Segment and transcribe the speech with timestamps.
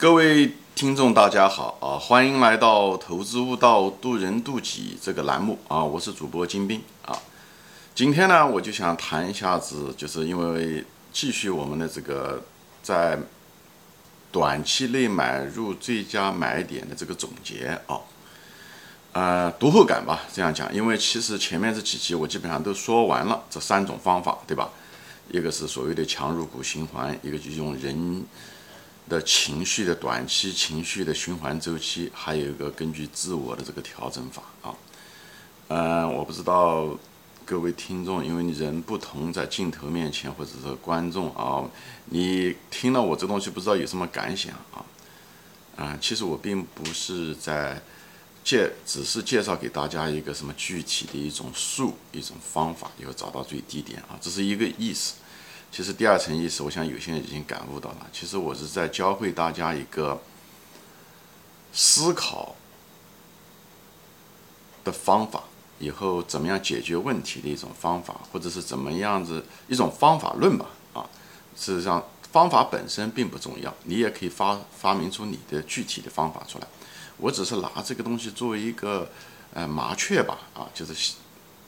[0.00, 2.00] 各位听众，大家好啊！
[2.00, 5.84] 欢迎来到《投资悟道，渡人渡己》这个栏目啊！
[5.84, 7.14] 我是主播金兵啊。
[7.94, 10.82] 今天呢，我就想谈一下子，就是因为
[11.12, 12.42] 继续我们的这个
[12.82, 13.18] 在
[14.32, 18.00] 短期内买入最佳买点的这个总结啊。
[19.12, 24.70] 呃，读后感吧，这样讲，因为其实前面这几集我基本上都说完了这三种方法，对吧？
[25.30, 28.24] 一个是所谓的强入股循环，一个就用人。
[29.10, 34.72] 的情绪的短期情绪的循环周期，还有一个根据自我的这个调整法啊，
[35.66, 36.96] 嗯，我不知道
[37.44, 41.68] 各位听众，因为你人不同，在镜头面前或者是观众啊，
[42.06, 44.86] 你听了我这东西，不知道有什么感想啊？
[45.76, 47.82] 啊，其实我并不是在
[48.44, 55.14] 介，只是介绍给大家一个什么具体的一种术、一种方法，以后找到最低点啊，这是一个意思。
[55.72, 58.06] 其实第二层意思，我想有些人已经感悟到了。
[58.12, 60.20] 其实我是在教会大家一个
[61.72, 62.56] 思考
[64.82, 65.44] 的方法，
[65.78, 70.66] 以后怎么样解决问题的一种方法，或者是怎么样子一种方法论吧。
[70.92, 71.08] 啊，
[71.56, 76.66] 事实上方法本身并不重要，你也可以发发明出你的具体的方法出来。
[77.16, 79.08] 我只是拿这个东西作为一个
[79.54, 81.12] 呃麻雀吧，啊，就是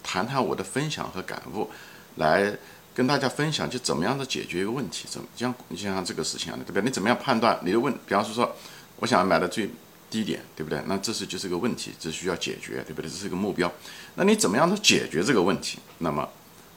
[0.02, 1.70] 谈谈我的分享和感悟
[2.16, 2.58] 来。
[2.94, 6.82] 跟大家分享，就怎么样的解决一个问题，怎么像你像这个事情啊，对不对？
[6.82, 7.92] 你怎么样判断你的问？
[8.06, 8.54] 比方说说，
[8.96, 9.70] 我想买的最
[10.10, 10.78] 低点，对不对？
[10.86, 13.10] 那这是就是个问题，这需要解决，对不对？
[13.10, 13.72] 这是个目标。
[14.16, 15.78] 那你怎么样的解决这个问题？
[15.98, 16.28] 那么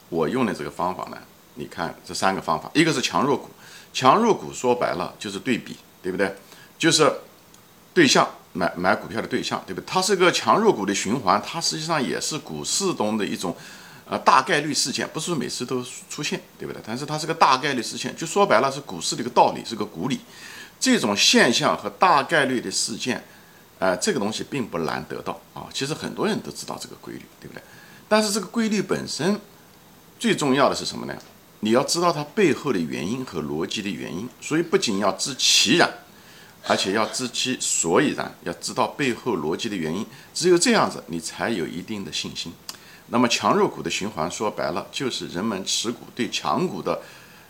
[0.08, 1.18] 我用的这个方法呢？
[1.56, 3.50] 你看这三个方法，一个是强弱股，
[3.92, 6.34] 强弱股说白了就是对比，对不对？
[6.78, 7.12] 就是
[7.94, 9.86] 对象买买股票的对象，对不对？
[9.86, 13.54] 它是个强弱股的循环，它实际上也是股市中的一种。
[14.08, 16.80] 呃，大概率事件不是说每次都出现，对不对？
[16.86, 20.20] 但是它是个大概率事件，就说白了是股市的一个道理，是个古理。
[20.80, 23.24] 这种现象和大概率的事件，
[23.80, 25.66] 呃，这个东西并不难得到啊。
[25.74, 27.64] 其实很多人都知道这个规律，对不对？
[28.08, 29.40] 但是这个规律本身
[30.20, 31.18] 最重要的是什么呢？
[31.62, 34.30] 你要知道它背后的原因和逻辑的原因。
[34.40, 35.90] 所以不仅要知其然，
[36.68, 40.06] 而且要知其所以然，要知道背后逻辑的原因。
[40.32, 42.54] 只有这样子，你才有一定的信心。
[43.10, 47.00] 那么强弱股的循环说白了，就是人们持股对强股的，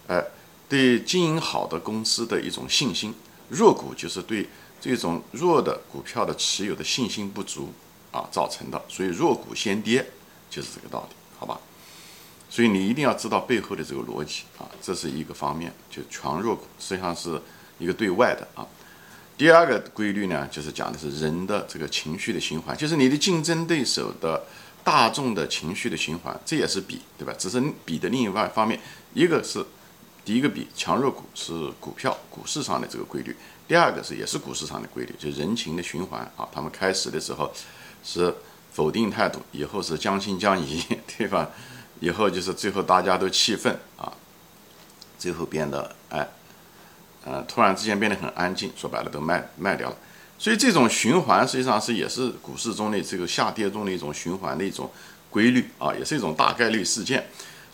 [0.06, 0.22] 呃，
[0.68, 3.14] 对经营好的公司的一种信心；
[3.48, 4.50] 弱股就是对
[4.82, 7.72] 这种弱的股票的持有的信心不足
[8.12, 8.84] 啊造成的。
[8.90, 10.06] 所以弱股先跌
[10.50, 11.58] 就是这个道理，好吧？
[12.50, 17.42] 所以你一定要知道背后的这个逻辑啊，这是一个方面，就强弱股实际上是
[17.80, 18.68] 一个对外的啊。
[19.38, 24.44] 第二个规律呢，就是讲的是人的这个情绪的循环，就是你的竞争对手的。
[24.86, 27.34] 大众的情绪的循环，这也是比，对吧？
[27.38, 28.80] 只是比的另外一方面，
[29.16, 29.66] 一个是
[30.24, 33.36] 第一个比强弱股是股票股市上的这个规律，
[33.68, 36.48] 第二个是也是股市上的规律，就人情的循环啊。
[36.54, 37.52] 他们开始的时候
[38.04, 38.32] 是
[38.72, 40.84] 否定态度，以后是将信将疑，
[41.18, 41.50] 对吧？
[42.00, 44.14] 以后就是最后大家都气愤啊，
[45.18, 46.28] 最后变得哎，
[47.24, 49.98] 呃，突然之间变得很安静，说白了都卖卖掉了。
[50.38, 54.92] 所以这种循环实际上是也是股市中的这个下跌中的一种循环的一种
[55.30, 57.26] 规律啊，也是一种大概率事件。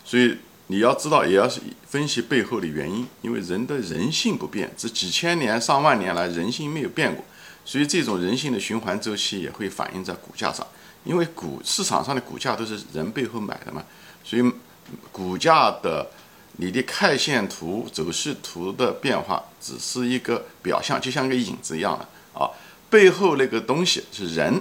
[0.04, 0.36] 所以
[0.68, 7.24] 你要知道，也要是分析背后的原因，因为人的人性不变，这几千年上万年来人性没有变过，
[7.64, 10.66] 所以这种人性的循环周期也会反映在股价上。
[11.04, 13.82] 因为股市场上的股价都是人背后买的嘛，
[14.22, 14.52] 所以
[15.10, 16.08] 股价的
[16.58, 22.08] 你的 K 线图走势图的变化只是一个表象，就像个影子一样的。
[22.34, 22.50] 啊，
[22.90, 24.60] 背后那个东西是人，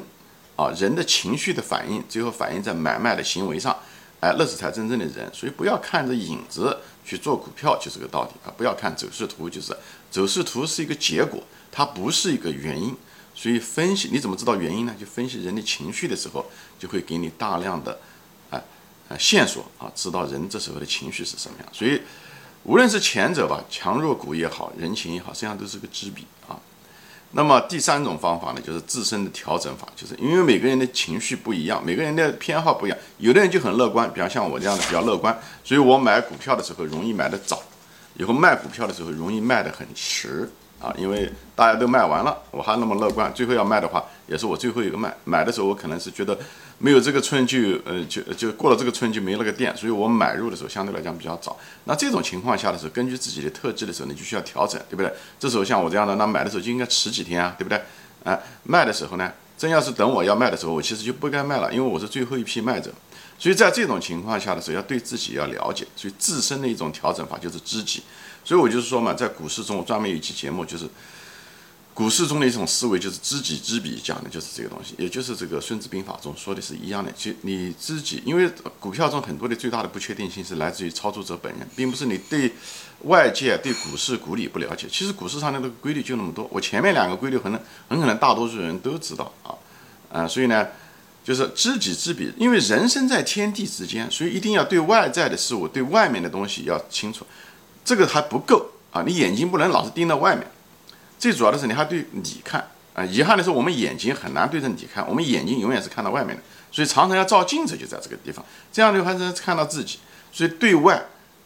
[0.56, 3.76] 啊，人的情绪的反应，最后反映在买卖的行为上，
[4.20, 5.30] 哎，那是才真正的人。
[5.34, 8.54] 所以不要看着影子去做股票，就这个道理啊。
[8.58, 9.76] 不要看走势图，就是
[10.10, 12.96] 走势图是一个结果，它不是一个原因。
[13.34, 14.94] 所以分析你怎么知道原因呢？
[15.00, 16.46] 就分析人的情绪的时候，
[16.78, 17.98] 就会给你大量的，
[18.50, 18.62] 哎，
[19.08, 21.68] 呃线索啊，知道人这时候的情绪是什么样。
[21.72, 22.02] 所以
[22.64, 26.60] 无论是前者吧，强弱股也好，人情也好，实际上都是个知彼啊。
[27.34, 37.62] 那么第三种方法呢，就是自身的调整法，就是因为每个人的情绪不一样，每个人的偏好不一样，有的人就很乐观，比方像我这样的比较乐观，所以我买股票的时候容易买的早，
[38.16, 40.50] 以后卖股票的时候容易卖的很迟。
[40.82, 45.16] 啊，因为大家都卖完了，我还那么乐观，最后要卖的话，也是我最后一个卖。
[45.24, 46.36] 买的时候我可能是觉得
[46.80, 51.56] 没有这个村就呃就就过了这个村就没那个店，所以我买入的时候相对来讲比较早。
[51.84, 55.14] 那这种情况下的时候，根据自己的特质的时候，你就需要调整，对不对？
[55.40, 57.80] 这时候像我这样的，那买的时候就应该迟几天啊，对不对？
[58.24, 62.92] 啊，卖的时候呢，真要是等我要卖的时候，我其实就不该卖了，因为我是最后一批卖者。
[63.42, 68.04] 所以在这种情况下的时候，要对自己要了解，所以自身的一种调整法就是知己。
[68.46, 70.88] 所以我就是说嘛，在股市中，我专门有一期节目，就是
[71.92, 77.12] 股市中的一种思维就是知己知彼，讲的就是这个东西，也就是这个《孙子兵法》中说的是一样的。
[77.14, 78.48] 就你自己，因为
[78.80, 82.54] 股票中很多的最大的不确定性是来自于操作者本人，并不是你对
[83.06, 84.88] 外界对股市股理不了解。
[84.88, 87.60] 其实股市上的那个规律就那么多，我前面两个规律可能
[87.90, 89.50] 很可能大多数人都知道啊，
[90.12, 90.68] 啊，所以呢，
[91.24, 97.26] 就是知己知彼，因为人生在天地之间，所以一定要对外在的事物、对外面的东西要清楚。
[97.86, 100.46] 这个还不够啊，你眼睛不能老是盯到外面。
[101.20, 103.06] 最主要的是，你还对你看啊？
[103.06, 106.42] 遗憾的是，我们眼睛很难对着你看，我们眼睛永远是看到外面的，
[106.72, 110.00] 所以常常要照镜子，就在这个地方，这样的话才看到自己。
[110.32, 111.00] 所以对外、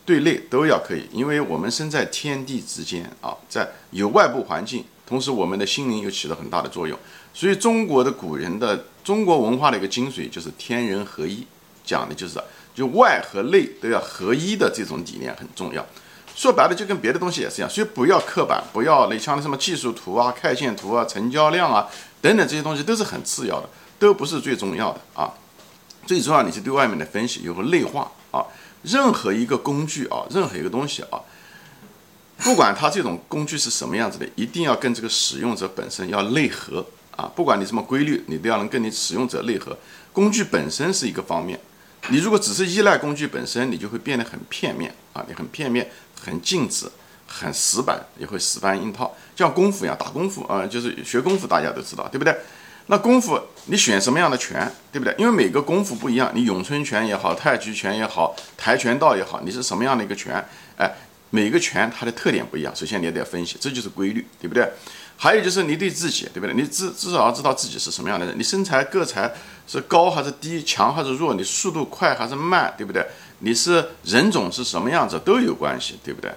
[0.05, 6.97] 对内都要可以，因为我们身在天地之间啊，在有外部环境，同时我们的心灵又起了很大的作用。
[7.33, 11.45] 所以中国的古人的中国文化的一个精髓就是天人合一，
[11.85, 12.37] 讲的就是
[12.73, 15.85] 就外和内都要合一的这种理念很重要。
[16.35, 21.87] 说白了就跟别的东西也是一样，所以不要刻板，不要那像什么技术图啊、K 线图啊、成交量啊
[22.19, 23.69] 等等这些东西都是很次要的，
[23.99, 25.31] 都不是最重要的啊。
[26.07, 28.43] 最重要你是对外面的分析有个内化啊。
[28.81, 31.21] 任何一个工具啊，任何一个东西啊，
[32.37, 36.85] 不管它这种工具是什么样子的，一定要跟这个使用者本身要内核
[37.15, 37.31] 啊。
[37.35, 39.77] 不管你什么规律，你都要能跟你使用者内核。
[40.11, 41.59] 工具本身是一个方面，
[42.09, 45.89] 你如果只是依赖工具本身，你就会变得很片面啊，你很片面。
[46.17, 46.89] 很静止，
[47.27, 52.35] 很死板，也会死搬硬套，像功夫一样打功夫啊，就是学功夫，大家都知道，对不对？
[52.87, 55.13] 那功夫你选什么样的拳，对不对？
[55.19, 60.43] 因为每个功夫不一样，你咏春拳也好，太极拳也好，跆拳道也好，你是什么样的一个拳？
[60.77, 60.91] 哎，
[61.29, 64.67] 每个拳它的特点不一样，首先你也得分析，这就是规律，对不对？
[65.17, 66.53] 还有就是你对自己，对不对？
[66.53, 69.33] 你至至少要知道自己是什么样的人，你身材个才
[69.67, 73.05] 是高还是低，强还是弱，你速度快还是慢，对不对？
[73.39, 76.31] 你是人种是什么样子都有关系，对不对？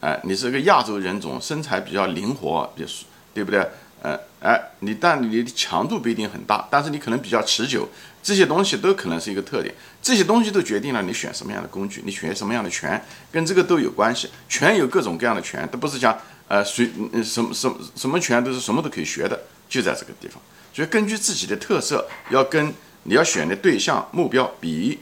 [0.00, 2.84] 哎，你是个亚洲人种，身材比较灵活，比
[3.32, 3.66] 对不对？
[4.04, 7.88] 呃，哎，你但你的强度不一定很大，但是你可能比较持久，
[8.22, 9.74] 这些东西都可能是一个特点。
[10.02, 13.02] 这些东西都决定了你选什么样的工具，你选什么样的拳，
[13.32, 14.28] 跟这个都有关系。
[14.46, 16.14] 拳有各种各样的拳，都不是讲
[16.48, 16.90] 呃随
[17.24, 20.40] 什么什么什么拳都是什么都可以学的，就在这个地方。
[20.74, 22.74] 所以根据自己的特色，要跟
[23.04, 25.00] 你要选的对象目标比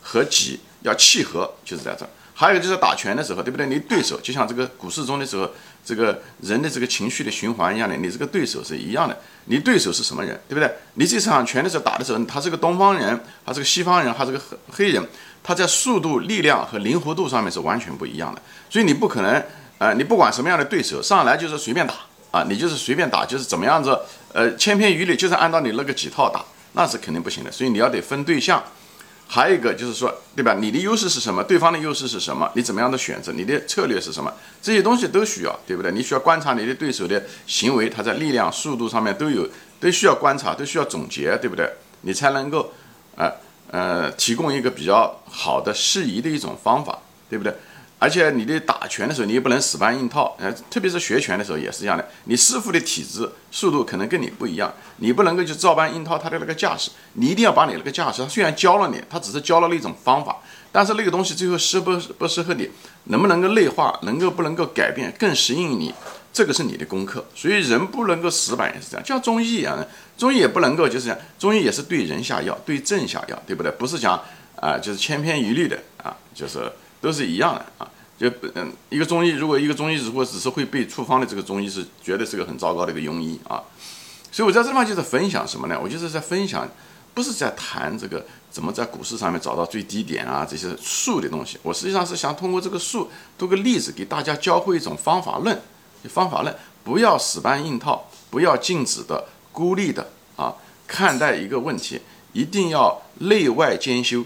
[0.00, 0.60] 和己。
[0.82, 2.04] 要契合，就是在这。
[2.42, 3.66] 还有就是打拳的时候，对不对？
[3.66, 5.48] 你对手就像这个股市中的时候，
[5.84, 9.16] 这个人的这个情绪的循环一样的，你这个对手是一样的。
[9.44, 10.68] 你对手是什么人，对不对？
[10.94, 15.08] 你这场拳的时候打的时候，他是个东方人，他是个西方人，他是个黑黑人，
[15.40, 18.42] 他在速度、力量和灵活度上面是完全不一样的。
[18.68, 19.40] 所以你不可能，
[19.78, 21.94] 呃，你不管什么样的对手上来就是随便打
[22.32, 23.96] 啊，你就是随便打，就是怎么样子，
[24.32, 27.52] 呃，千篇一律，就是按照你那个几套打，那是肯定不行的。
[27.52, 28.60] 所以你要得分对象。
[29.34, 30.52] 还有一个就是说，对吧？
[30.60, 31.42] 你的优势是什么？
[31.42, 32.52] 对方的优势是什么？
[32.54, 33.32] 你怎么样的选择？
[33.32, 34.30] 你的策略是什么？
[34.60, 35.90] 这些东西都需要，对不对？
[35.90, 39.48] 你需要观察你的对手的行为，他在力量、速度上面都有，
[39.80, 41.66] 都需要观察，都需要总结，对不对？
[42.02, 42.74] 你才能够，
[43.16, 43.32] 呃
[43.70, 46.98] 呃，提供一个比较好的、适宜的一种方法，
[47.30, 47.54] 对不对？
[48.02, 52.04] 而且你的打拳的时候，你也不能死搬硬套，呃，特别是学拳的时候也是一样的。
[52.24, 58.20] 你师傅的体质、速度可能跟你不一样，你不能够去照搬硬套他的那个架势，你一定要把你那个架势。
[58.20, 60.38] 他虽然教了你，他只是教了那种方法，
[60.72, 62.68] 但是那个东西最后适不不适合你，
[63.04, 65.94] 能不能够内化，能够不能够改变，更适应你，
[66.32, 67.24] 这个是你的功课。
[67.36, 69.88] 所以人不能够死板也是这样，像中医一样的，
[70.18, 73.70] 中医也不能够就是讲，中医也是对人下药，对症下药，对不对？
[73.70, 74.20] 不是讲
[74.56, 76.68] 啊，就是千篇一律的啊，就是。
[77.02, 77.90] 都是一样的啊，
[78.22, 83.60] 就嗯，一个中医，如果一个中医如果只是会背处方的这个中医，是绝对是个很糟糕的一个庸医啊。
[84.30, 85.76] 所以我在这地方就是分享什么呢？
[85.82, 86.64] 我就是在分享，
[87.14, 91.58] 不是在谈这个怎么在股市上面找到最低点啊这些术的东西。
[91.64, 95.60] 我实际上是想通过这个术，多个例子给大家教会一种方法论，
[96.04, 100.54] 方法论不要死搬硬套，不要静止的、孤立的啊，
[100.86, 102.00] 看待一个问题，
[102.32, 104.24] 一定要内外兼修。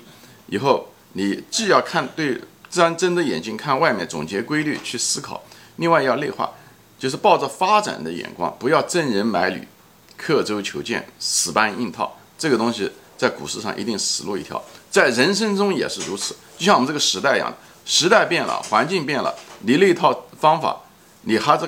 [0.48, 2.38] 以后你既要看对。
[2.76, 5.42] 自然睁着眼睛看外面，总结规律去思考。
[5.76, 6.50] 另外要内化，
[6.98, 9.66] 就是抱着发展的眼光，不要赠人买履、
[10.14, 12.14] 刻舟求剑、死搬硬套。
[12.36, 16.36] 这个东西在股市上一定死路一条，在人生中也是如此。
[16.58, 17.50] 就像我们这个时代一样，
[17.86, 20.78] 时代变了，环境变了，你那套方法，
[21.22, 21.66] 你还是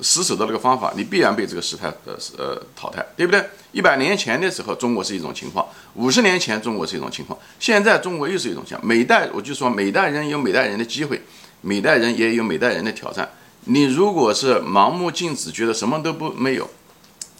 [0.00, 3.44] 死守的那个方法，你必然被这个时代呃呃淘汰，对不对？
[3.72, 8.86] 一百年前的时候，中国是一种情况；五十年前，中国是一种情况；现在中国又是一种情况。
[8.86, 11.22] 每代我就说，每代人有每代人的机会，
[11.60, 13.28] 每代人也有每代人的挑战。
[13.64, 16.70] 你如果是盲目静止，觉得什么都不没有，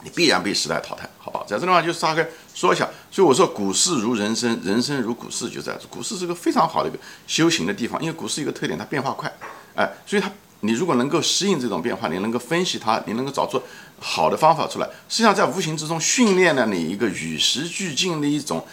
[0.02, 1.40] 你必然被时代淘汰，好吧？
[1.46, 2.86] 在这地方就大概说一下。
[3.10, 7.98] 所以我说，股市如人生，人生如股市，就在股市是个非常好的一个修行的地方。
[8.02, 9.32] 因为股市一个特点，它变化快，
[9.74, 13.62] 哎，所以它你如果能够适应这种变化，你能够分析它，你能够找出
[14.00, 18.66] 好的方法出来，实际上在无形之中训练了你一个与时俱进的一种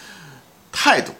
[0.72, 1.12] 态度。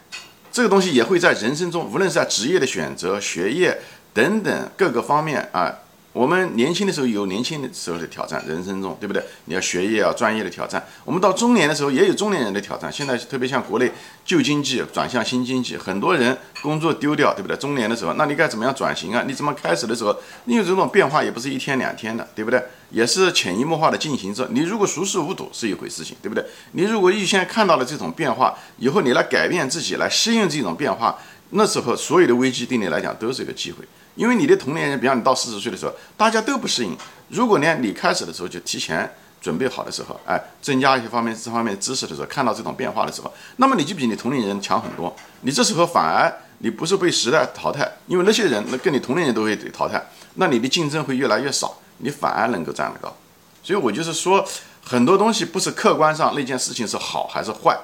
[0.51, 3.79] 这个东西也会在人生中，无论是在职业的选择、学业
[4.15, 5.73] 等等各个方面啊。
[6.17, 9.23] 我们年轻的时候有年轻的时候的挑战，人生中对不对？
[9.45, 10.83] 你要学业啊，专业的挑战。
[11.05, 12.91] 我们到中年的时候也有中年人的挑战。
[12.91, 13.93] 现在特别像国内
[14.25, 17.55] 旧经济转向新经济，很多人工作丢掉，对不对？
[17.59, 19.25] 中年的时候，那你该怎么样转型啊？
[19.27, 22.63] 你怎么开始的时候，因为这种变化也不是一天两天的，对不对？
[22.91, 24.49] 也是潜移默化的进行着。
[24.53, 26.43] 你如果熟视无睹是一回事情，对不对？
[26.73, 31.19] 你如果预先看到了这种变化，以后你来改变自己，来适应这种变化，
[31.51, 33.85] 那时候所有的危机对你来讲都是一个机会。
[34.17, 36.97] 因为你的同龄人，比方你到四十岁的时候，大家都不适应。
[37.29, 45.15] 如果呢，你开始的时候就提前准备好的时候，哎，增加一些方面这方面知识的时候，看到这种变化的时候，那么你就比你同龄人强很多。
[45.43, 50.03] 你这时候反而你不是被时代淘汰，因为那些人那跟你同龄人都会淘汰，
[50.37, 53.15] 那你的竞争会越来越少，你反而能够站得高。
[53.63, 54.43] 所以我就是说，
[54.83, 57.79] 很多东西不是客观上那件事情是好还是坏，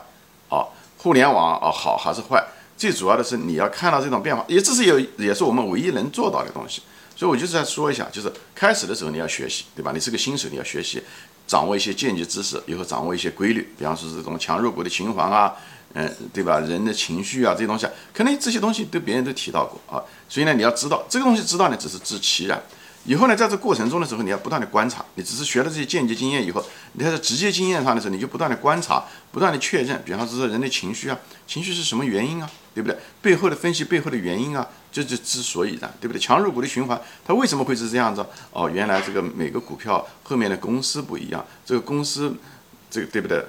[0.49, 0.65] 啊，
[0.97, 2.43] 互联网啊好还是坏。
[2.83, 6.83] 最主要的是你要看到这种变化，也这是有也是我们唯一能做到的东西。
[7.15, 9.93] 所以我就是在说一下，就是开始的时候你要学习，对吧？
[9.95, 11.01] 你是个新手，你要学习，
[11.47, 15.55] 掌握一些间接知识，以后掌握一些规律，比方说这种强弱股的循环啊，
[15.93, 16.59] 嗯，对吧？
[16.59, 20.03] 人的情绪啊这些东西，可能这些东西对别人都提到过啊。
[20.29, 22.61] 所以呢，你要知道这个东西，知道呢只是知其然。
[23.05, 25.05] 以后呢，在这过程中的时候，你要不断的观察。
[25.15, 30.03] 你只是学了这些间接经验以后，你在直接经验上的时候，你就不断的观察，不断的确认。
[30.05, 32.51] 比方说，人的情绪啊，情绪是什么原因啊？
[32.75, 32.99] 对不对？
[33.21, 36.21] 背后的分析背后的原因啊，这就之所以然，对不对？
[36.21, 38.25] 强弱股的循环，它为什么会是这样子？
[38.53, 42.35] 哦，原来这个每个股票后面的公司不一样，这个公司，
[42.91, 43.45] 这个对不对？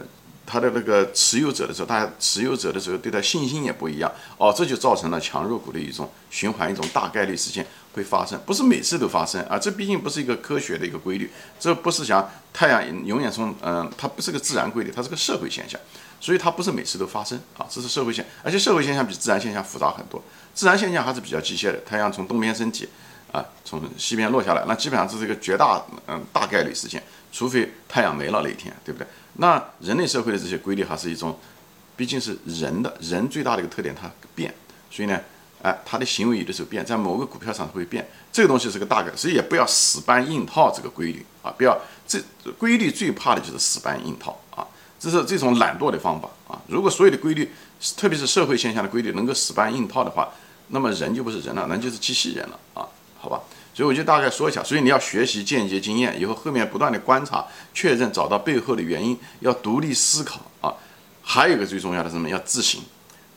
[0.45, 4.11] 它的那个持有者的时候，大家持有者的时候对它信心也不一样。
[4.37, 7.65] 哦，这就造成了强弱股的一种循环，一种大概率事件。
[7.93, 9.57] 会发生，不是每次都发生啊！
[9.57, 15.79] 这毕竟不是一个科学的一个规律，这不是像太阳永远从嗯，它不是个自然规律，它是个社会现象，
[16.19, 17.67] 所以它不是每次都发生啊！
[17.69, 20.19] 这是社会现，而且社会现象比自然现象复杂很多。
[20.55, 22.89] 自然现象还是比较机械的，太阳从东边升起
[23.31, 29.07] 啊，从西边落下来，那基本上这是一个绝大嗯大概率事件，除非太阳没了那一天，对不对？
[29.33, 31.37] 那人类社会的这些规律还是一种，
[31.95, 34.51] 毕竟是人的人最大的一个特点，它变，
[34.89, 35.19] 所以呢。
[35.63, 41.49] 哎，他的行为有的时候变，在某个股票上会变，这个东西是个大概，所以也不要死搬硬套这个规律啊！
[41.57, 42.19] 不要这
[42.57, 44.67] 规律最怕的就是死搬硬套啊！
[44.99, 46.59] 这是这种懒惰的方法啊！
[46.67, 47.49] 如果所有的规律，
[47.95, 50.29] 特别是社会现象的规律能够死搬硬套的话，
[50.67, 52.85] 那么人就不是人了，人就是机器人了啊！
[53.17, 53.39] 好吧，
[53.73, 60.73] 所以我就大概说一下，所以你要学习间接经验，以后后面不断的观察、确认，找到背后的原因，要独立思考啊！
[61.21, 62.27] 还有一个最重要的什么？
[62.27, 62.81] 要自省。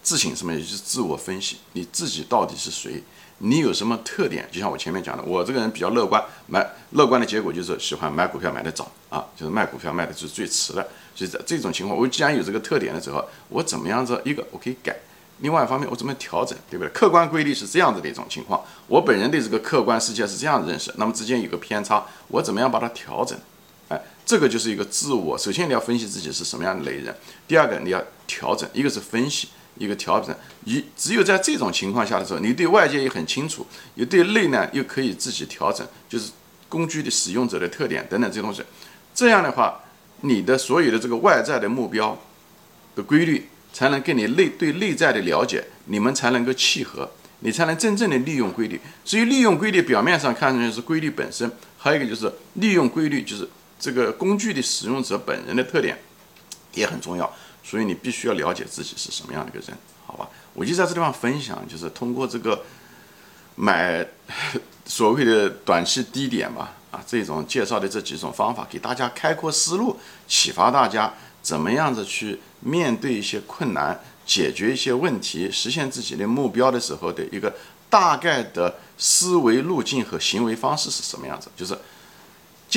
[0.07, 0.55] 自省什么？
[0.55, 3.03] 也就是自我分析，你自己到底是谁？
[3.39, 4.49] 你有什么特点？
[4.53, 10.89] 就像我前面讲的，我这个人比较乐观，买乐观的结果就是喜欢买股票买的早啊，就是卖股票卖的是最迟的。
[11.13, 14.23] 所以在这种情况，我既然有这个特点的时候，我怎么样子？
[14.25, 14.97] 一个我可以改，
[15.41, 16.93] 另外一方面我怎么调整，对不对？
[16.93, 23.37] 客观规律是这样子的一种情况，我本人对这个客观世界是这样认识，那么之间有个偏差，我怎么样把它调整？
[23.89, 25.37] 哎，这个就是一个自我。
[25.37, 27.13] 首先你要分析自己是什么样的类人，
[27.49, 29.49] 第二个你要调整，一个是分析。
[29.78, 36.33] 一个调整，一只有在这种情况下的时候，你对外界也很清楚，也对内呢又可以自己调整，就是
[36.68, 38.62] 工具的使用者的特点等等这些东西。
[39.14, 39.80] 这样的话，
[40.23, 42.18] 你的所有的这个外在的目标
[42.95, 48.80] 的规律，才能跟你内对内在的了解，你们才能够契合，你才能真正的利用规律。
[49.04, 55.99] 所以利用规律，表面上看上去是规律本身，还有一个就是利用规律，就是这个工具的使用者本人的特点
[56.73, 57.30] 也很重要。
[57.68, 60.28] 所以你必须要了解自己是什么样的一个人，好吧？
[60.54, 62.62] 我就在这地方分享，就是通过这个
[63.56, 64.06] 买
[64.87, 77.52] 所谓的短期低点吧，啊，这种介绍的这几种方法，给大家开阔思路，启发大家怎么样子去面对一些困难，解决一些问题，实现自己的目标的时候的一个
[77.90, 81.76] 大概的思维路径和行为方式是什么样子，就是。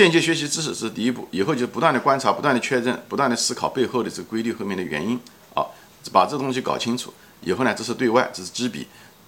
[0.02, 5.20] 间接学习知识是第一步，以后就不断的观察，不断的确认，不断的思考背后的这个规律后面的原因。
[5.54, 5.66] 啊，
[6.12, 7.14] 把这东西搞清楚。
[7.42, 8.88] 以后呢，这是对外，这是知彼，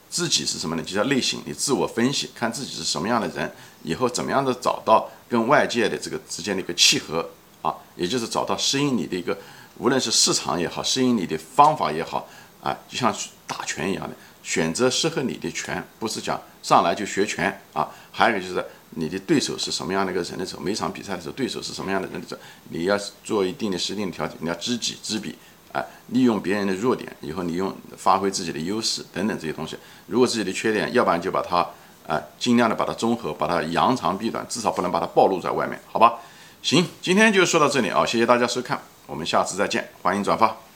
[0.09, 0.83] 自己是什么呢？
[0.83, 3.51] 就叫内省，你自我分析，看自己是什么样的人，
[3.83, 7.29] 以后怎么样的找到跟外界的这个之间的一个契合。
[7.61, 9.37] 啊，也就是找到适应你的一个，
[9.77, 12.27] 无论是市场也好，适应你的方法也好
[12.63, 13.13] 啊，就像
[13.51, 18.65] 打拳一样的，选择适合你的拳，不是讲上来就学拳啊，还有一个就是。
[18.93, 22.41] 你的对手是什么样的一个人的时候，每场比赛的时候，对手是什么样的人的时候，
[22.71, 25.33] 你要做一定的实定的调整，你要知己知彼，
[25.71, 29.77] 哎，利用别人的弱点，以后你用发挥自己的优势等等这些东西。
[30.07, 31.65] 如果自己的缺点，要不然就把它，
[32.05, 36.19] 啊，尽量的把它综合，把它扬长避短，至少不能把它暴露在外面，好吧？
[36.61, 38.77] 行，今天就说到这里啊，谢谢大家收看，
[39.07, 40.70] 我们下次再见，欢迎转发。